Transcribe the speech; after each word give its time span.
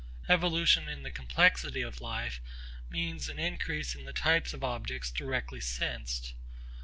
Evolution 0.27 0.89
in 0.89 1.03
the 1.03 1.11
complexity 1.11 1.83
of 1.83 2.01
life 2.01 2.41
means 2.89 3.29
an 3.29 3.37
increase 3.37 3.93
in 3.93 4.03
the 4.03 4.11
types 4.11 4.51
of 4.51 4.63
objects 4.63 5.11
directly 5.11 5.59
sensed. 5.61 6.33